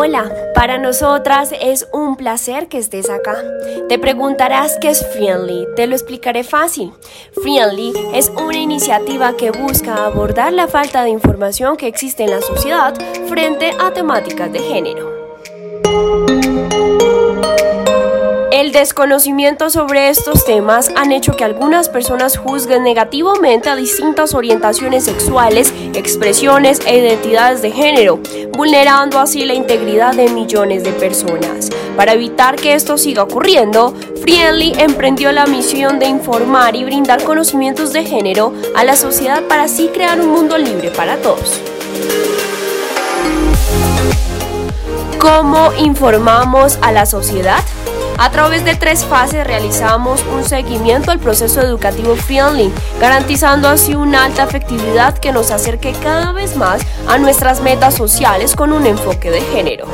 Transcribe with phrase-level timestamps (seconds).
[0.00, 3.34] Hola, para nosotras es un placer que estés acá.
[3.88, 6.92] Te preguntarás qué es Friendly, te lo explicaré fácil.
[7.42, 12.40] Friendly es una iniciativa que busca abordar la falta de información que existe en la
[12.40, 12.94] sociedad
[13.26, 15.17] frente a temáticas de género.
[18.58, 25.04] El desconocimiento sobre estos temas han hecho que algunas personas juzguen negativamente a distintas orientaciones
[25.04, 28.18] sexuales, expresiones e identidades de género,
[28.50, 31.70] vulnerando así la integridad de millones de personas.
[31.96, 37.92] Para evitar que esto siga ocurriendo, Friendly emprendió la misión de informar y brindar conocimientos
[37.92, 41.60] de género a la sociedad para así crear un mundo libre para todos.
[45.20, 47.62] ¿Cómo informamos a la sociedad?
[48.20, 54.24] A través de tres fases realizamos un seguimiento al proceso educativo Friendly, garantizando así una
[54.24, 59.30] alta efectividad que nos acerque cada vez más a nuestras metas sociales con un enfoque
[59.30, 59.86] de género.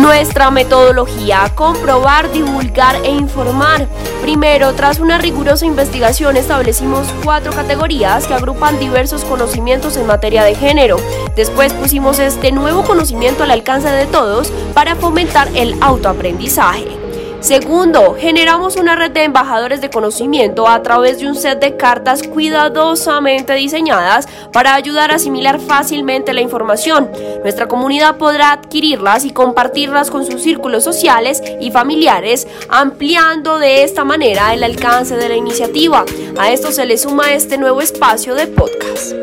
[0.00, 3.86] Nuestra metodología, comprobar, divulgar e informar.
[4.22, 10.54] Primero, tras una rigurosa investigación, establecimos cuatro categorías que agrupan diversos conocimientos en materia de
[10.54, 10.96] género.
[11.36, 16.99] Después pusimos este nuevo conocimiento al alcance de todos para fomentar el autoaprendizaje.
[17.40, 22.22] Segundo, generamos una red de embajadores de conocimiento a través de un set de cartas
[22.22, 27.10] cuidadosamente diseñadas para ayudar a asimilar fácilmente la información.
[27.42, 34.04] Nuestra comunidad podrá adquirirlas y compartirlas con sus círculos sociales y familiares, ampliando de esta
[34.04, 36.04] manera el alcance de la iniciativa.
[36.38, 39.14] A esto se le suma este nuevo espacio de podcast.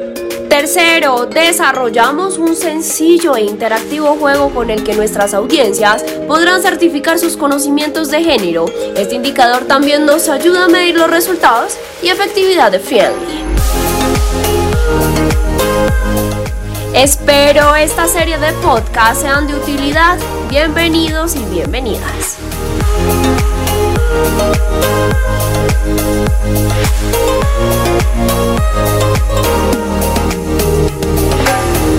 [0.58, 7.38] Tercero, desarrollamos un sencillo e interactivo juego con el que nuestras audiencias podrán certificar sus
[7.38, 8.66] conocimientos de género.
[8.96, 13.44] Este indicador también nos ayuda a medir los resultados y efectividad de Friendly.
[16.96, 20.18] Espero esta serie de podcasts sean de utilidad.
[20.50, 22.40] Bienvenidos y bienvenidas.